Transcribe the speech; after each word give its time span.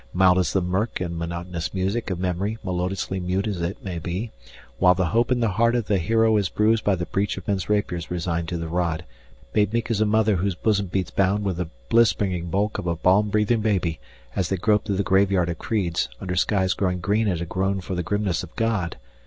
Mild 0.13 0.39
is 0.39 0.51
the 0.53 0.63
mirk 0.63 0.99
and 0.99 1.15
monotonous 1.15 1.75
music 1.75 2.09
of 2.09 2.17
memory, 2.19 2.57
melodiously 2.63 3.19
mute 3.19 3.45
as 3.45 3.61
it 3.61 3.83
may 3.85 3.99
be, 3.99 4.31
While 4.79 4.95
the 4.95 5.05
hope 5.13 5.31
in 5.31 5.41
the 5.41 5.51
heart 5.61 5.75
of 5.75 5.91
a 5.91 5.99
hero 5.99 6.37
is 6.37 6.49
bruised 6.49 6.83
by 6.83 6.95
the 6.95 7.05
breach 7.05 7.37
of 7.37 7.47
men's 7.47 7.69
rapiers, 7.69 8.09
resigned 8.09 8.47
to 8.49 8.57
the 8.57 8.67
rod; 8.67 9.05
Made 9.53 9.71
meek 9.73 9.91
as 9.91 10.01
a 10.01 10.05
mother 10.07 10.37
whose 10.37 10.55
bosom 10.55 10.87
beats 10.87 11.11
bound 11.11 11.43
with 11.45 11.57
the 11.57 11.69
bliss 11.89 12.13
bringing 12.13 12.49
bulk 12.49 12.79
of 12.79 12.87
a 12.87 12.95
balm 12.95 13.29
breathing 13.29 13.61
baby, 13.61 13.99
As 14.35 14.49
they 14.49 14.57
grope 14.57 14.85
through 14.85 14.95
the 14.97 15.03
graveyard 15.03 15.49
of 15.49 15.59
creeds, 15.59 16.09
under 16.19 16.35
skies 16.35 16.73
growing 16.73 16.99
green 16.99 17.27
at 17.27 17.39
a 17.39 17.45
groan 17.45 17.79
for 17.79 17.93
the 17.93 18.01
grimness 18.01 18.41
of 18.41 18.55
God. 18.55 18.97